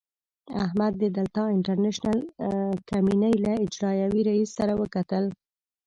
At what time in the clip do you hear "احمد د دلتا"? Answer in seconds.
0.65-1.43